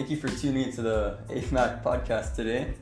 Thank 0.00 0.10
you 0.10 0.16
for 0.16 0.34
tuning 0.34 0.62
into 0.62 0.80
the 0.80 1.18
AFMAC 1.28 1.82
podcast 1.82 2.34
today. 2.34 2.72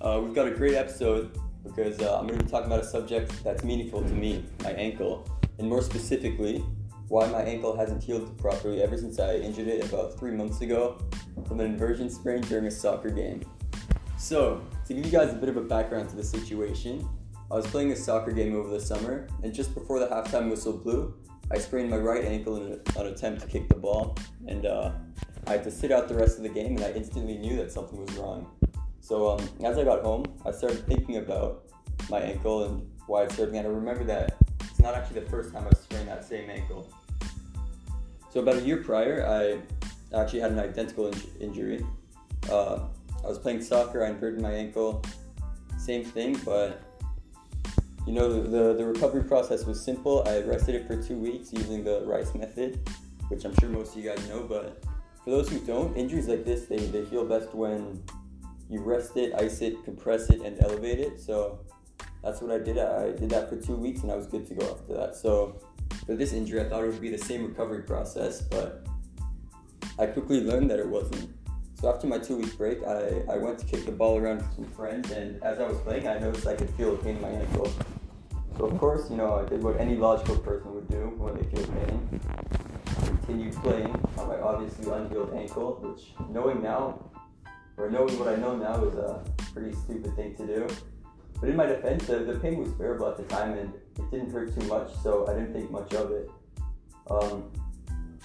Uh, 0.00 0.20
we've 0.20 0.34
got 0.34 0.48
a 0.48 0.50
great 0.50 0.74
episode 0.74 1.38
because 1.62 2.00
uh, 2.00 2.18
I'm 2.18 2.26
going 2.26 2.40
to 2.40 2.44
be 2.44 2.50
talking 2.50 2.66
about 2.66 2.80
a 2.80 2.84
subject 2.84 3.44
that's 3.44 3.62
meaningful 3.62 4.02
to 4.02 4.12
me 4.12 4.44
my 4.64 4.72
ankle, 4.72 5.30
and 5.60 5.68
more 5.68 5.80
specifically, 5.80 6.64
why 7.06 7.28
my 7.28 7.40
ankle 7.42 7.76
hasn't 7.76 8.02
healed 8.02 8.36
properly 8.36 8.82
ever 8.82 8.96
since 8.96 9.20
I 9.20 9.36
injured 9.36 9.68
it 9.68 9.84
about 9.84 10.18
three 10.18 10.32
months 10.32 10.60
ago 10.60 10.98
from 11.46 11.60
an 11.60 11.66
inversion 11.66 12.10
sprain 12.10 12.40
during 12.40 12.66
a 12.66 12.70
soccer 12.72 13.10
game. 13.10 13.42
So, 14.18 14.60
to 14.88 14.92
give 14.92 15.06
you 15.06 15.12
guys 15.12 15.32
a 15.32 15.36
bit 15.36 15.50
of 15.50 15.56
a 15.56 15.62
background 15.62 16.10
to 16.10 16.16
the 16.16 16.24
situation, 16.24 17.08
I 17.48 17.54
was 17.54 17.66
playing 17.68 17.92
a 17.92 17.96
soccer 17.96 18.32
game 18.32 18.56
over 18.56 18.70
the 18.70 18.80
summer, 18.80 19.28
and 19.44 19.54
just 19.54 19.72
before 19.72 20.00
the 20.00 20.08
halftime 20.08 20.50
whistle 20.50 20.76
blew, 20.76 21.14
I 21.52 21.58
sprained 21.58 21.90
my 21.90 21.98
right 21.98 22.24
ankle 22.24 22.56
in 22.56 22.80
an 22.96 23.06
attempt 23.06 23.42
to 23.42 23.46
kick 23.46 23.68
the 23.68 23.76
ball, 23.76 24.16
and 24.48 24.66
uh, 24.66 24.90
I 25.46 25.52
had 25.52 25.64
to 25.64 25.70
sit 25.70 25.90
out 25.90 26.08
the 26.08 26.14
rest 26.14 26.36
of 26.36 26.42
the 26.42 26.48
game, 26.48 26.76
and 26.76 26.84
I 26.84 26.92
instantly 26.92 27.36
knew 27.36 27.56
that 27.56 27.72
something 27.72 28.00
was 28.00 28.14
wrong. 28.16 28.50
So 29.00 29.30
um, 29.30 29.48
as 29.64 29.78
I 29.78 29.84
got 29.84 30.02
home, 30.02 30.24
I 30.44 30.50
started 30.50 30.86
thinking 30.86 31.16
about 31.16 31.64
my 32.08 32.20
ankle 32.20 32.64
and 32.64 32.88
why 33.06 33.24
it's 33.24 33.36
hurting, 33.36 33.56
and 33.56 33.66
I 33.66 33.70
remember 33.70 34.04
that 34.04 34.36
it's 34.60 34.80
not 34.80 34.94
actually 34.94 35.20
the 35.20 35.30
first 35.30 35.52
time 35.52 35.66
I've 35.66 35.78
sprained 35.78 36.08
that 36.08 36.24
same 36.24 36.48
ankle. 36.48 36.88
So 38.30 38.40
about 38.40 38.56
a 38.56 38.62
year 38.62 38.82
prior, 38.82 39.26
I 39.26 40.16
actually 40.16 40.40
had 40.40 40.52
an 40.52 40.60
identical 40.60 41.08
in- 41.08 41.22
injury. 41.40 41.84
Uh, 42.50 42.80
I 43.24 43.26
was 43.26 43.38
playing 43.38 43.62
soccer, 43.62 44.04
I 44.04 44.10
inverted 44.10 44.40
my 44.40 44.52
ankle, 44.52 45.02
same 45.78 46.04
thing, 46.04 46.38
but 46.44 46.82
you 48.06 48.12
know, 48.12 48.42
the, 48.42 48.74
the 48.74 48.84
recovery 48.84 49.24
process 49.24 49.66
was 49.66 49.82
simple. 49.82 50.24
I 50.26 50.40
rested 50.40 50.74
it 50.74 50.86
for 50.86 51.00
two 51.00 51.18
weeks 51.18 51.52
using 51.52 51.84
the 51.84 52.02
Rice 52.06 52.34
method, 52.34 52.80
which 53.28 53.44
I'm 53.44 53.54
sure 53.56 53.68
most 53.68 53.96
of 53.96 54.02
you 54.02 54.10
guys 54.10 54.26
know. 54.28 54.42
But 54.42 54.82
for 55.24 55.30
those 55.30 55.48
who 55.48 55.58
don't, 55.60 55.96
injuries 55.96 56.28
like 56.28 56.44
this, 56.44 56.66
they, 56.66 56.78
they 56.78 57.04
heal 57.04 57.24
best 57.24 57.54
when 57.54 58.02
you 58.68 58.80
rest 58.80 59.16
it, 59.16 59.34
ice 59.34 59.60
it, 59.60 59.84
compress 59.84 60.30
it, 60.30 60.40
and 60.40 60.62
elevate 60.62 60.98
it. 60.98 61.20
So 61.20 61.60
that's 62.22 62.40
what 62.40 62.50
I 62.50 62.58
did. 62.58 62.78
I 62.78 63.12
did 63.12 63.30
that 63.30 63.48
for 63.48 63.56
two 63.56 63.76
weeks 63.76 64.02
and 64.02 64.12
I 64.12 64.16
was 64.16 64.26
good 64.26 64.46
to 64.46 64.54
go 64.54 64.70
after 64.70 64.94
that. 64.94 65.16
So 65.16 65.60
for 66.06 66.14
this 66.14 66.32
injury, 66.32 66.60
I 66.60 66.68
thought 66.68 66.84
it 66.84 66.88
would 66.88 67.00
be 67.00 67.10
the 67.10 67.18
same 67.18 67.44
recovery 67.44 67.82
process, 67.82 68.40
but 68.40 68.86
I 69.98 70.06
quickly 70.06 70.40
learned 70.40 70.70
that 70.70 70.78
it 70.78 70.88
wasn't. 70.88 71.30
So 71.80 71.92
after 71.92 72.06
my 72.06 72.18
two 72.18 72.36
week 72.36 72.56
break, 72.58 72.82
I, 72.84 73.22
I 73.30 73.36
went 73.36 73.58
to 73.58 73.66
kick 73.66 73.86
the 73.86 73.92
ball 73.92 74.18
around 74.18 74.38
with 74.38 74.54
some 74.54 74.66
friends, 74.66 75.10
and 75.10 75.42
as 75.42 75.58
I 75.58 75.66
was 75.66 75.78
playing, 75.78 76.06
I 76.06 76.18
noticed 76.18 76.46
I 76.46 76.54
could 76.54 76.68
feel 76.70 76.94
a 76.94 76.98
pain 76.98 77.16
in 77.16 77.22
my 77.22 77.30
ankle. 77.30 77.72
So 78.58 78.66
of 78.66 78.78
course, 78.78 79.10
you 79.10 79.16
know, 79.16 79.34
I 79.34 79.48
did 79.48 79.62
what 79.62 79.80
any 79.80 79.96
logical 79.96 80.36
person 80.36 80.74
would 80.74 80.88
do 80.88 81.14
when 81.16 81.36
they 81.36 81.44
feel 81.44 81.66
pain. 81.66 82.20
Continued 83.04 83.54
playing 83.56 83.94
on 84.18 84.28
my 84.28 84.40
obviously 84.40 84.90
unhealed 84.90 85.32
ankle, 85.34 85.78
which 85.82 86.12
knowing 86.30 86.62
now, 86.62 87.10
or 87.76 87.90
knowing 87.90 88.18
what 88.18 88.28
I 88.28 88.36
know 88.36 88.56
now 88.56 88.84
is 88.84 88.94
a 88.94 89.24
pretty 89.52 89.74
stupid 89.74 90.14
thing 90.16 90.34
to 90.36 90.46
do. 90.46 90.68
But 91.40 91.48
in 91.48 91.56
my 91.56 91.66
defense, 91.66 92.06
the, 92.06 92.38
pain 92.42 92.58
was 92.58 92.70
bearable 92.72 93.08
at 93.08 93.16
the 93.16 93.22
time 93.24 93.56
and 93.56 93.72
it 93.74 94.10
didn't 94.10 94.30
hurt 94.30 94.58
too 94.58 94.66
much, 94.66 94.94
so 95.02 95.26
I 95.26 95.34
didn't 95.34 95.54
think 95.54 95.70
much 95.70 95.94
of 95.94 96.10
it. 96.10 96.30
Um, 97.10 97.50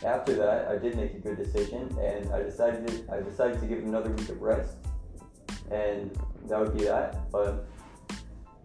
after 0.03 0.35
that, 0.35 0.67
I 0.67 0.77
did 0.77 0.97
make 0.97 1.13
a 1.13 1.19
good 1.19 1.38
decision, 1.38 1.97
and 2.00 2.29
I 2.33 2.44
decided 2.44 3.09
I 3.09 3.22
decided 3.22 3.61
to 3.61 3.67
give 3.67 3.79
another 3.79 4.11
week 4.11 4.27
of 4.29 4.41
rest, 4.41 4.77
and 5.72 6.11
that 6.47 6.59
would 6.59 6.77
be 6.77 6.83
that. 6.83 7.31
But 7.31 7.67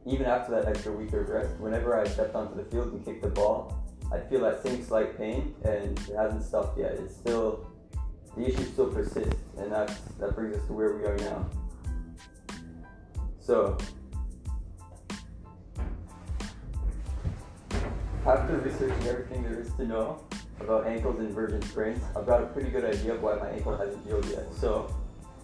even 0.05 0.27
after 0.27 0.51
that 0.53 0.67
extra 0.67 0.93
week 0.93 1.13
of 1.13 1.29
rest, 1.29 1.57
whenever 1.61 1.99
I 1.99 2.07
stepped 2.07 2.35
onto 2.35 2.57
the 2.57 2.69
field 2.71 2.93
and 2.93 3.05
kicked 3.05 3.23
the 3.23 3.29
ball, 3.29 3.81
I 4.13 4.19
feel 4.19 4.41
that 4.41 4.63
same 4.63 4.85
slight 4.85 5.17
pain, 5.17 5.55
and 5.65 5.99
it 5.99 6.17
hasn't 6.17 6.43
stopped 6.43 6.79
yet. 6.79 6.93
It's 6.93 7.15
still 7.15 7.67
the 8.37 8.49
issue 8.49 8.65
still 8.65 8.89
persists, 8.89 9.41
and 9.59 9.71
that's 9.71 10.01
that 10.19 10.35
brings 10.35 10.57
us 10.57 10.67
to 10.67 10.73
where 10.73 10.97
we 10.97 11.05
are 11.05 11.17
now. 11.19 11.49
So. 13.41 13.79
After 18.27 18.59
researching 18.59 19.09
everything 19.09 19.43
there 19.43 19.61
is 19.61 19.73
to 19.75 19.87
know 19.87 20.23
about 20.61 20.87
ankles 20.87 21.19
and 21.19 21.29
inversion 21.29 21.63
sprains, 21.63 22.03
I've 22.15 22.27
got 22.27 22.43
a 22.43 22.47
pretty 22.47 22.71
good 22.71 22.85
idea 22.85 23.15
of 23.15 23.23
why 23.23 23.37
my 23.37 23.49
ankle 23.49 23.77
hasn't 23.77 24.05
healed 24.07 24.27
yet. 24.27 24.53
So, 24.55 24.95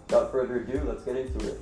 without 0.07 0.31
further 0.31 0.61
ado, 0.61 0.85
let's 0.87 1.03
get 1.03 1.17
into 1.17 1.49
it. 1.49 1.61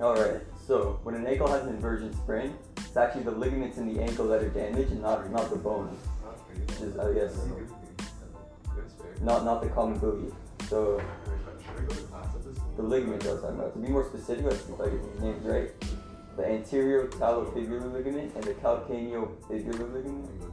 Alright, 0.00 0.42
so 0.66 1.00
when 1.02 1.16
an 1.16 1.26
ankle 1.26 1.48
has 1.48 1.64
an 1.64 1.70
inversion 1.70 2.14
sprain, 2.14 2.54
it's 2.92 2.98
actually 2.98 3.22
the 3.22 3.30
ligaments 3.30 3.78
in 3.78 3.90
the 3.90 4.02
ankle 4.02 4.28
that 4.28 4.42
are 4.42 4.50
damaged 4.50 4.90
and 4.90 5.00
not, 5.00 5.30
not 5.30 5.48
the 5.48 5.56
bones. 5.56 5.98
Which 6.52 6.80
is, 6.82 6.98
I 6.98 7.14
guess, 7.14 7.34
not, 9.22 9.46
not 9.46 9.62
the 9.62 9.70
common 9.70 9.98
belief. 9.98 10.34
So, 10.68 11.02
the 12.76 12.82
ligaments 12.82 13.26
I 13.26 13.32
was 13.32 13.40
talking 13.40 13.58
about. 13.58 13.72
To 13.72 13.78
be 13.78 13.88
more 13.88 14.04
specific, 14.04 14.44
let's 14.44 14.66
see 14.66 14.74
if 14.74 14.80
I 14.82 14.90
get 14.90 15.10
these 15.10 15.22
names 15.22 15.46
right. 15.46 15.70
The 16.36 16.46
anterior 16.46 17.06
talofibular 17.06 17.90
ligament 17.90 18.34
and 18.34 18.44
the 18.44 18.52
calcaneofibular 18.52 19.90
ligament. 19.94 20.52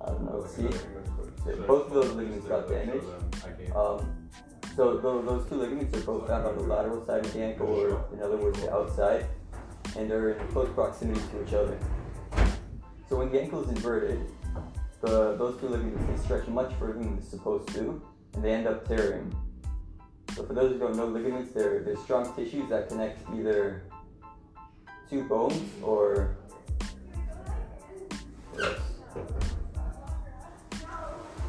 I 0.00 0.06
don't 0.06 0.24
know. 0.24 0.44
See, 0.48 0.66
both 1.64 1.86
of 1.86 1.92
those 1.92 2.12
ligaments 2.14 2.48
got 2.48 2.68
damaged. 2.68 3.04
Um, 3.76 4.28
so 4.74 4.96
those, 4.96 5.24
those 5.24 5.48
two 5.48 5.54
ligaments 5.54 5.96
are 5.96 6.00
both 6.00 6.26
found 6.26 6.44
on 6.44 6.56
the 6.56 6.64
lateral 6.64 7.06
side 7.06 7.24
of 7.24 7.32
the 7.32 7.40
ankle, 7.40 7.68
or 7.68 8.04
in 8.12 8.20
other 8.20 8.36
words, 8.36 8.60
the 8.60 8.74
outside, 8.74 9.26
and 9.96 10.10
they're 10.10 10.30
in 10.30 10.48
close 10.48 10.68
proximity 10.74 11.20
to 11.32 11.46
each 11.46 11.54
other. 11.54 11.78
So 13.08 13.16
when 13.16 13.30
the 13.30 13.40
ankle 13.40 13.62
is 13.62 13.68
inverted, 13.68 14.26
the, 15.00 15.36
those 15.36 15.58
two 15.60 15.68
ligaments 15.68 16.02
they 16.08 16.24
stretch 16.24 16.46
much 16.48 16.72
further 16.74 16.94
than 16.94 17.16
they're 17.16 17.24
supposed 17.24 17.68
to, 17.74 18.02
and 18.34 18.44
they 18.44 18.52
end 18.52 18.66
up 18.66 18.86
tearing. 18.86 19.34
So 20.36 20.44
for 20.44 20.54
those 20.54 20.72
who 20.72 20.78
don't 20.78 20.96
know, 20.96 21.06
ligaments 21.06 21.52
they're, 21.52 21.82
they're 21.82 21.96
strong 21.96 22.34
tissues 22.34 22.68
that 22.68 22.88
connect 22.88 23.28
either 23.34 23.82
two 25.08 25.24
bones 25.24 25.60
or 25.82 26.36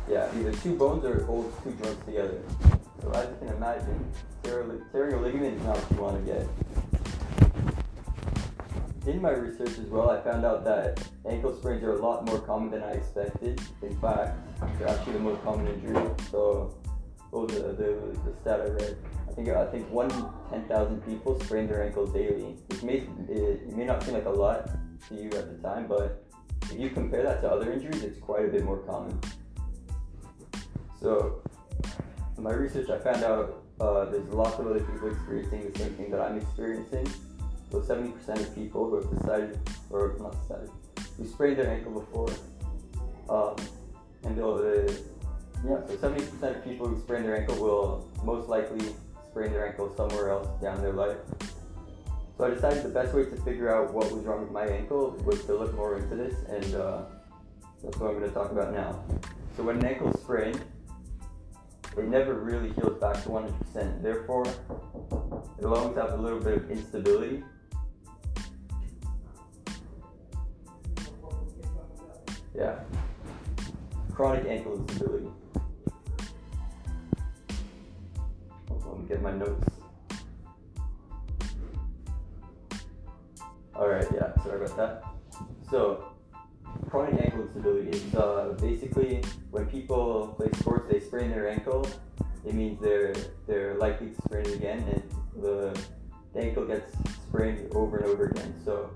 yeah, 0.10 0.30
either 0.40 0.52
two 0.54 0.76
bones 0.76 1.06
or 1.06 1.24
holds 1.26 1.56
two 1.64 1.72
joints 1.74 2.04
together. 2.06 2.42
So 3.02 3.12
as 3.12 3.30
you 3.30 3.48
can 3.48 3.56
imagine, 3.56 4.12
tearing 4.44 5.14
a 5.14 5.22
ligament 5.22 5.58
is 5.58 5.64
not 5.64 5.78
what 5.78 5.92
you 5.92 6.02
want 6.02 6.26
to 6.26 6.32
get. 6.34 6.48
In 9.08 9.20
my 9.20 9.32
research 9.32 9.80
as 9.80 9.88
well, 9.88 10.12
I 10.12 10.22
found 10.22 10.46
out 10.46 10.64
that 10.64 11.02
ankle 11.28 11.58
sprains 11.58 11.84
are 11.84 11.94
a 11.94 12.02
lot 12.02 12.24
more 12.28 12.40
common 12.40 12.70
than 12.70 12.84
I 12.84 12.92
expected. 12.92 13.60
In 13.82 13.98
fact, 13.98 14.38
they're 14.78 14.90
actually 14.90 15.14
the 15.14 15.20
most 15.20 15.42
common 15.42 15.68
injury. 15.68 15.96
So, 16.30 16.76
what 17.32 17.48
was 17.48 17.56
the, 17.56 17.74
the, 17.74 18.34
stat 18.42 18.62
I 18.62 18.66
read? 18.66 18.98
I 19.28 19.34
think 19.34 19.50
I 19.50 19.66
think 19.72 19.90
one 19.90 20.12
in 20.12 20.26
ten 20.52 20.68
thousand 20.68 21.02
people 21.02 21.40
sprain 21.40 21.68
their 21.68 21.84
ankles 21.84 22.14
daily, 22.14 22.58
which 22.68 22.84
may 22.84 22.98
it, 23.28 23.64
it 23.68 23.76
may 23.76 23.86
not 23.86 24.04
seem 24.04 24.14
like 24.14 24.26
a 24.26 24.30
lot 24.30 24.70
to 25.08 25.16
you 25.16 25.30
at 25.32 25.50
the 25.50 25.68
time, 25.68 25.88
but 25.88 26.24
if 26.64 26.80
you 26.80 26.92
compare 26.92 27.24
that 27.24 27.42
to 27.42 27.50
other 27.50 27.72
injuries, 27.72 28.04
it's 28.04 28.20
quite 28.20 28.46
a 28.46 28.50
bit 28.50 28.64
more 28.64 28.78
common. 28.80 29.20
So, 31.02 31.42
in 32.38 32.44
my 32.44 32.54
research, 32.54 32.92
I 32.92 33.00
found 33.00 33.24
out 33.24 33.64
uh, 33.80 34.06
there's 34.06 34.28
lots 34.32 34.60
of 34.60 34.68
other 34.68 34.80
people 34.80 35.10
experiencing 35.10 35.72
the 35.72 35.80
same 35.80 35.94
thing 35.96 36.12
that 36.12 36.22
I'm 36.22 36.38
experiencing. 36.38 37.08
So 37.72 37.80
70% 37.80 38.40
of 38.40 38.54
people 38.54 38.90
who 38.90 38.96
have 38.96 39.10
decided, 39.10 39.60
or 39.90 40.18
not 40.20 40.34
decided, 40.42 40.70
who 41.18 41.26
sprained 41.26 41.58
their 41.58 41.72
ankle 41.72 41.94
before, 41.94 42.30
um, 43.30 43.56
and 44.24 44.38
they'll, 44.38 44.56
uh, 44.56 44.92
yeah, 45.66 45.80
so 45.88 45.96
70% 45.96 46.58
of 46.58 46.64
people 46.64 46.88
who 46.88 47.00
sprain 47.00 47.24
their 47.24 47.38
ankle 47.38 47.56
will 47.56 48.10
most 48.24 48.50
likely 48.50 48.94
sprain 49.30 49.52
their 49.52 49.68
ankle 49.68 49.94
somewhere 49.96 50.30
else 50.30 50.48
down 50.62 50.82
their 50.82 50.94
life. 50.94 51.18
So 52.38 52.46
I 52.46 52.50
decided 52.50 52.84
the 52.84 52.90
best 52.90 53.14
way 53.14 53.26
to 53.26 53.36
figure 53.44 53.74
out 53.74 53.94
what 53.94 54.12
was 54.12 54.26
wrong 54.26 54.42
with 54.42 54.52
my 54.52 54.66
ankle 54.66 55.12
was 55.26 55.46
to 55.46 55.56
look 55.56 55.74
more 55.76 55.98
into 55.98 56.16
this, 56.16 56.36
and 56.50 56.76
uh, 56.76 57.04
that's 57.84 57.98
what 57.98 58.12
I'm 58.12 58.18
going 58.18 58.30
to 58.30 58.36
talk 58.36 58.52
about 58.52 58.74
now. 58.74 59.04
So 59.56 59.64
when 59.64 59.78
an 59.78 59.86
ankle 59.86 60.12
is 60.12 60.20
sprained, 60.22 60.60
it 61.98 62.08
never 62.08 62.34
really 62.36 62.74
heals 62.74 63.00
back 63.00 63.22
to 63.24 63.30
100%. 63.30 64.02
Therefore, 64.02 64.46
it'll 65.60 65.76
always 65.76 65.96
have 65.98 66.14
a 66.14 66.18
little 66.18 66.40
bit 66.40 66.58
of 66.58 66.72
instability. 66.72 67.44
Yeah. 72.62 72.76
Chronic 74.14 74.46
ankle 74.48 74.76
instability. 74.76 75.32
Let 78.70 79.00
me 79.00 79.08
get 79.08 79.20
my 79.24 79.32
notes. 79.32 79.68
Alright, 83.76 84.06
yeah, 84.14 84.36
sorry 84.44 84.64
about 84.64 84.78
that. 84.78 85.04
So, 85.72 86.14
chronic 86.88 87.20
ankle 87.20 87.42
instability 87.42 87.98
is 87.98 88.14
uh, 88.14 88.56
basically 88.62 89.24
when 89.50 89.66
people 89.66 90.36
play 90.38 90.52
sports, 90.60 90.86
they 90.88 91.00
sprain 91.00 91.32
their 91.32 91.50
ankle. 91.50 91.88
It 92.46 92.54
means 92.54 92.80
they're 92.80 93.16
they're 93.48 93.74
likely 93.80 94.12
to 94.12 94.22
sprain 94.22 94.46
it 94.46 94.54
again, 94.54 94.84
and 94.88 95.44
the, 95.44 95.84
the 96.36 96.40
ankle 96.42 96.66
gets 96.66 96.94
sprained 97.28 97.74
over 97.74 97.98
and 97.98 98.06
over 98.06 98.26
again. 98.26 98.54
So 98.64 98.92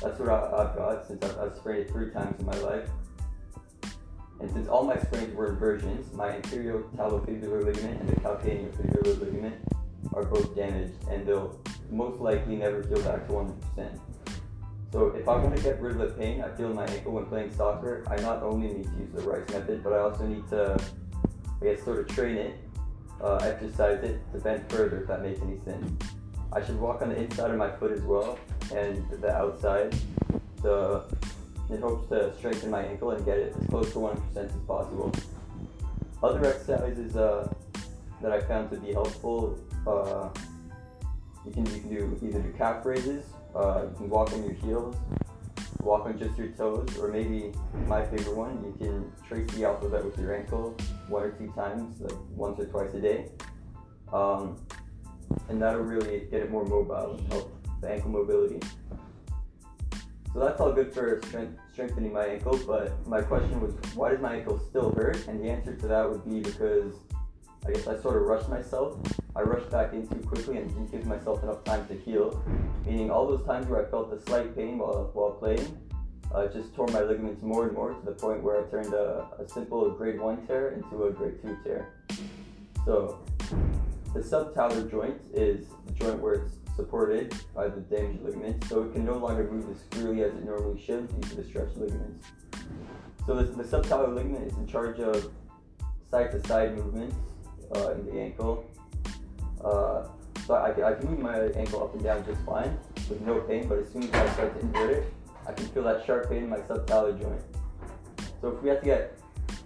that's 0.00 0.18
what 0.18 0.28
I, 0.28 0.62
have 0.62 0.76
got 0.76 1.06
since 1.06 1.24
I've, 1.24 1.38
I've 1.38 1.56
sprained 1.56 1.80
it 1.80 1.90
three 1.90 2.10
times 2.10 2.38
in 2.38 2.46
my 2.46 2.56
life. 2.58 2.88
And 4.40 4.50
since 4.50 4.68
all 4.68 4.84
my 4.84 4.98
sprains 4.98 5.34
were 5.34 5.50
inversions, 5.50 6.12
my 6.12 6.30
anterior 6.30 6.84
talofibular 6.96 7.64
ligament 7.64 8.00
and 8.00 8.08
the 8.08 8.16
calcaneofibular 8.16 9.18
ligament 9.18 9.56
are 10.12 10.24
both 10.24 10.54
damaged 10.54 10.94
and 11.10 11.26
they'll 11.26 11.58
most 11.90 12.20
likely 12.20 12.56
never 12.56 12.82
heal 12.82 13.00
back 13.02 13.26
to 13.26 13.32
100%. 13.32 13.98
So 14.92 15.08
if 15.08 15.28
I 15.28 15.36
want 15.36 15.56
to 15.56 15.62
get 15.62 15.80
rid 15.80 15.92
of 15.92 15.98
the 15.98 16.14
pain 16.14 16.42
I 16.42 16.48
feel 16.56 16.70
in 16.70 16.76
my 16.76 16.86
ankle 16.86 17.12
when 17.12 17.26
playing 17.26 17.52
soccer, 17.54 18.04
I 18.08 18.16
not 18.16 18.42
only 18.42 18.68
need 18.68 18.84
to 18.84 18.90
use 18.98 19.12
the 19.14 19.22
Rice 19.22 19.48
method, 19.50 19.82
but 19.82 19.92
I 19.92 19.98
also 19.98 20.26
need 20.26 20.48
to, 20.50 20.78
I 21.60 21.64
guess, 21.64 21.82
sort 21.82 21.98
of 21.98 22.14
train 22.14 22.36
it, 22.36 22.58
uh, 23.22 23.36
exercise 23.36 24.02
it 24.04 24.20
to 24.32 24.38
bend 24.38 24.70
further, 24.70 25.02
if 25.02 25.08
that 25.08 25.22
makes 25.22 25.40
any 25.40 25.58
sense. 25.60 25.90
I 26.52 26.64
should 26.64 26.78
walk 26.78 27.02
on 27.02 27.08
the 27.08 27.16
inside 27.16 27.50
of 27.50 27.56
my 27.56 27.70
foot 27.70 27.92
as 27.92 28.02
well, 28.02 28.38
and 28.74 29.08
the 29.10 29.30
outside, 29.30 29.94
So 30.62 31.04
it 31.70 31.80
hopes 31.80 32.08
to 32.08 32.34
strengthen 32.38 32.70
my 32.70 32.82
ankle 32.82 33.10
and 33.10 33.24
get 33.24 33.38
it 33.38 33.54
as 33.58 33.66
close 33.68 33.92
to 33.92 33.98
100% 33.98 34.36
as 34.36 34.52
possible. 34.66 35.12
Other 36.22 36.44
exercises 36.46 37.16
uh, 37.16 37.52
that 38.22 38.32
I 38.32 38.40
found 38.40 38.70
to 38.70 38.76
be 38.78 38.92
helpful, 38.92 39.58
uh, 39.86 40.28
you 41.44 41.52
can 41.52 41.66
you 41.66 41.80
can 41.80 41.88
do 41.90 42.18
either 42.22 42.40
do 42.40 42.52
calf 42.56 42.84
raises 42.84 43.24
uh, 43.56 43.86
you 43.90 43.96
can 43.96 44.10
walk 44.10 44.32
on 44.32 44.44
your 44.44 44.52
heels, 44.52 44.96
walk 45.80 46.04
on 46.04 46.18
just 46.18 46.36
your 46.36 46.48
toes, 46.48 46.98
or 46.98 47.08
maybe 47.08 47.52
my 47.86 48.04
favorite 48.04 48.36
one, 48.36 48.62
you 48.62 48.74
can 48.78 49.10
trace 49.26 49.50
the 49.56 49.64
alphabet 49.64 50.04
with 50.04 50.18
your 50.18 50.36
ankle 50.36 50.76
one 51.08 51.22
or 51.22 51.30
two 51.30 51.50
times, 51.52 52.00
like 52.00 52.12
once 52.30 52.60
or 52.60 52.66
twice 52.66 52.92
a 52.92 53.00
day. 53.00 53.30
Um, 54.12 54.58
and 55.48 55.60
that'll 55.60 55.80
really 55.80 56.26
get 56.30 56.42
it 56.42 56.50
more 56.50 56.64
mobile 56.64 57.16
and 57.18 57.32
help 57.32 57.55
the 57.80 57.90
ankle 57.90 58.10
mobility. 58.10 58.60
So 60.32 60.40
that's 60.40 60.60
all 60.60 60.72
good 60.72 60.92
for 60.92 61.20
strength, 61.26 61.58
strengthening 61.72 62.12
my 62.12 62.26
ankle, 62.26 62.60
but 62.66 63.06
my 63.06 63.22
question 63.22 63.58
was, 63.60 63.74
why 63.94 64.10
does 64.10 64.20
my 64.20 64.36
ankle 64.36 64.58
still 64.58 64.92
hurt? 64.92 65.26
And 65.28 65.42
the 65.42 65.48
answer 65.48 65.74
to 65.74 65.88
that 65.88 66.10
would 66.10 66.24
be 66.24 66.40
because 66.40 66.94
I 67.66 67.72
guess 67.72 67.86
I 67.86 67.98
sort 67.98 68.16
of 68.16 68.22
rushed 68.22 68.48
myself. 68.48 68.98
I 69.34 69.40
rushed 69.40 69.70
back 69.70 69.92
in 69.92 70.06
too 70.06 70.20
quickly 70.26 70.58
and 70.58 70.68
didn't 70.68 70.92
give 70.92 71.06
myself 71.06 71.42
enough 71.42 71.64
time 71.64 71.86
to 71.88 71.94
heal. 71.94 72.42
Meaning 72.84 73.10
all 73.10 73.26
those 73.26 73.44
times 73.46 73.66
where 73.66 73.84
I 73.84 73.90
felt 73.90 74.12
a 74.12 74.20
slight 74.26 74.54
pain 74.54 74.78
while, 74.78 75.10
while 75.14 75.32
playing, 75.32 75.78
uh, 76.32 76.46
just 76.48 76.74
tore 76.74 76.86
my 76.88 77.00
ligaments 77.00 77.42
more 77.42 77.66
and 77.66 77.74
more 77.74 77.94
to 77.94 78.04
the 78.04 78.12
point 78.12 78.42
where 78.42 78.64
I 78.64 78.70
turned 78.70 78.92
a, 78.92 79.26
a 79.38 79.48
simple 79.48 79.90
grade 79.90 80.20
1 80.20 80.46
tear 80.46 80.72
into 80.72 81.04
a 81.04 81.12
grade 81.12 81.40
2 81.42 81.58
tear. 81.64 81.94
So 82.84 83.24
the 84.14 84.20
subtalar 84.20 84.90
joint 84.90 85.20
is 85.32 85.66
the 85.86 85.92
joint 85.92 86.20
where 86.20 86.34
it's 86.34 86.54
supported 86.76 87.34
by 87.54 87.68
the 87.68 87.80
damaged 87.80 88.22
ligaments, 88.22 88.68
so 88.68 88.82
it 88.84 88.92
can 88.92 89.04
no 89.04 89.16
longer 89.16 89.50
move 89.50 89.68
as 89.70 89.82
freely 89.90 90.22
as 90.22 90.32
it 90.34 90.44
normally 90.44 90.80
should 90.80 91.08
due 91.08 91.28
to 91.30 91.36
the 91.36 91.44
stretched 91.44 91.76
ligaments. 91.76 92.28
So 93.26 93.34
the, 93.34 93.44
the 93.44 93.64
subtalar 93.64 94.14
ligament 94.14 94.46
is 94.46 94.56
in 94.56 94.66
charge 94.66 95.00
of 95.00 95.32
side-to-side 96.10 96.76
movements 96.76 97.16
uh, 97.74 97.92
in 97.92 98.06
the 98.06 98.20
ankle. 98.20 98.64
Uh, 99.64 100.06
so 100.46 100.54
I, 100.54 100.70
I 100.90 100.94
can 100.94 101.10
move 101.10 101.18
my 101.18 101.40
ankle 101.56 101.82
up 101.82 101.94
and 101.94 102.04
down 102.04 102.24
just 102.24 102.40
fine 102.42 102.78
with 103.08 103.20
no 103.22 103.40
pain, 103.40 103.66
but 103.66 103.78
as 103.78 103.90
soon 103.92 104.04
as 104.04 104.14
I 104.14 104.32
start 104.34 104.54
to 104.54 104.60
invert 104.60 104.90
it, 104.90 105.12
I 105.48 105.52
can 105.52 105.66
feel 105.68 105.82
that 105.84 106.04
sharp 106.06 106.28
pain 106.28 106.44
in 106.44 106.48
my 106.50 106.58
subtalar 106.58 107.18
joint. 107.20 107.40
So 108.40 108.48
if 108.48 108.62
we 108.62 108.68
have 108.68 108.80
to 108.80 108.84
get, 108.84 109.18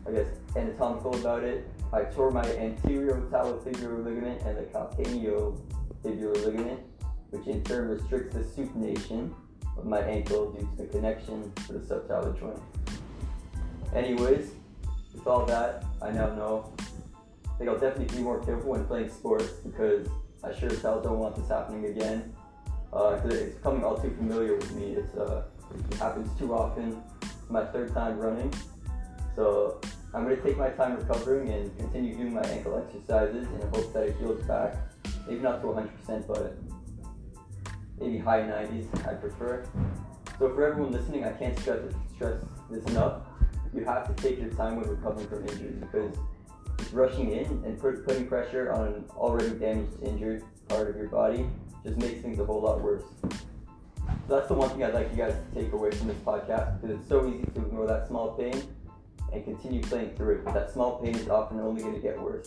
I 0.06 0.12
guess, 0.12 0.28
anatomical 0.56 1.14
about 1.16 1.44
it, 1.44 1.68
I 1.92 2.04
tore 2.04 2.30
my 2.30 2.44
anterior 2.56 3.16
talofibular 3.30 4.04
ligament 4.04 4.42
and 4.42 4.56
the 4.56 4.62
calcaneofibular 4.62 6.44
ligament, 6.44 6.80
which 7.30 7.46
in 7.46 7.62
turn 7.64 7.88
restricts 7.88 8.34
the 8.34 8.40
supination 8.40 9.32
of 9.76 9.86
my 9.86 10.00
ankle 10.00 10.52
due 10.52 10.68
to 10.76 10.82
the 10.82 10.88
connection 10.88 11.52
to 11.66 11.74
the 11.74 11.78
subtalar 11.78 12.38
joint. 12.38 12.60
Anyways, 13.94 14.52
with 15.14 15.26
all 15.26 15.44
that, 15.46 15.84
I 16.00 16.10
now 16.10 16.34
know 16.34 16.72
I 17.46 17.58
think 17.58 17.70
I'll 17.70 17.78
definitely 17.78 18.16
be 18.16 18.22
more 18.22 18.42
careful 18.44 18.70
when 18.70 18.84
playing 18.86 19.10
sports 19.10 19.50
because 19.64 20.08
I 20.42 20.52
sure 20.54 20.70
as 20.70 20.80
hell 20.80 21.00
don't 21.00 21.18
want 21.18 21.36
this 21.36 21.48
happening 21.48 21.86
again. 21.86 22.32
Uh, 22.92 23.20
it's 23.24 23.54
becoming 23.54 23.84
all 23.84 23.96
too 23.96 24.10
familiar 24.16 24.56
with 24.56 24.72
me. 24.74 24.92
It's 24.92 25.14
uh, 25.14 25.44
it 25.90 25.96
happens 25.96 26.36
too 26.38 26.54
often. 26.54 27.02
It's 27.22 27.50
my 27.50 27.64
third 27.66 27.92
time 27.94 28.18
running, 28.18 28.52
so 29.36 29.80
I'm 30.12 30.24
gonna 30.24 30.36
take 30.36 30.56
my 30.56 30.70
time 30.70 30.96
recovering 30.96 31.50
and 31.50 31.76
continue 31.78 32.16
doing 32.16 32.34
my 32.34 32.42
ankle 32.42 32.82
exercises 32.84 33.46
in 33.46 33.68
hopes 33.68 33.92
that 33.92 34.04
it 34.04 34.16
heals 34.16 34.42
back. 34.44 34.76
Maybe 35.28 35.40
not 35.40 35.60
to 35.60 35.68
100%, 35.68 36.26
but 36.26 36.56
maybe 38.00 38.18
high 38.18 38.40
90s. 38.40 38.86
I 39.06 39.14
prefer. 39.14 39.64
So 40.38 40.54
for 40.54 40.66
everyone 40.66 40.92
listening, 40.92 41.24
I 41.24 41.32
can't 41.32 41.58
stress 41.58 41.80
stress 42.14 42.42
this 42.70 42.84
enough. 42.86 43.22
You 43.74 43.84
have 43.84 44.14
to 44.14 44.22
take 44.22 44.40
your 44.40 44.50
time 44.50 44.76
when 44.76 44.88
recovering 44.88 45.28
from 45.28 45.46
injuries 45.46 45.76
because 45.80 46.16
rushing 46.92 47.30
in 47.30 47.46
and 47.64 47.78
put, 47.78 48.04
putting 48.04 48.26
pressure 48.26 48.72
on 48.72 48.88
an 48.88 49.04
already 49.16 49.50
damaged, 49.50 50.02
injured 50.02 50.42
part 50.68 50.88
of 50.88 50.96
your 50.96 51.08
body 51.08 51.46
just 51.84 51.96
makes 51.98 52.20
things 52.20 52.38
a 52.38 52.44
whole 52.44 52.60
lot 52.60 52.80
worse. 52.80 53.04
So 54.26 54.36
that's 54.36 54.48
the 54.48 54.54
one 54.54 54.70
thing 54.70 54.84
I'd 54.84 54.94
like 54.94 55.10
you 55.10 55.16
guys 55.16 55.34
to 55.34 55.60
take 55.60 55.72
away 55.72 55.90
from 55.90 56.08
this 56.08 56.16
podcast 56.18 56.80
because 56.80 56.98
it's 56.98 57.08
so 57.08 57.26
easy 57.26 57.44
to 57.54 57.60
ignore 57.60 57.86
that 57.86 58.08
small 58.08 58.32
pain 58.32 58.62
and 59.32 59.44
continue 59.44 59.82
playing 59.82 60.14
through 60.16 60.36
it. 60.36 60.44
But 60.44 60.54
that 60.54 60.72
small 60.72 61.00
pain 61.02 61.14
is 61.14 61.28
often 61.28 61.60
only 61.60 61.82
going 61.82 61.94
to 61.94 62.00
get 62.00 62.20
worse. 62.20 62.46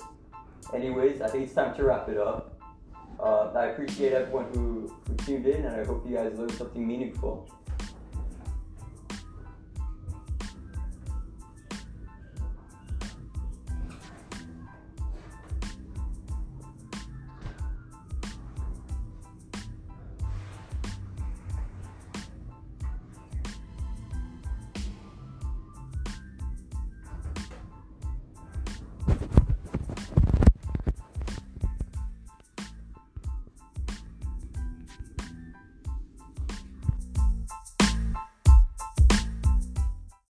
Anyways, 0.74 1.22
I 1.22 1.30
think 1.30 1.46
it's 1.46 1.54
time 1.54 1.76
to 1.76 1.84
wrap 1.84 2.10
it 2.10 2.18
up. 2.18 2.53
Uh, 3.24 3.50
I 3.56 3.68
appreciate 3.68 4.12
everyone 4.12 4.48
who, 4.54 4.94
who 5.08 5.16
tuned 5.25 5.46
in 5.46 5.64
and 5.64 5.74
I 5.74 5.86
hope 5.86 6.06
you 6.06 6.18
guys 6.18 6.38
learned 6.38 6.52
something 6.52 6.86
meaningful. 6.86 7.50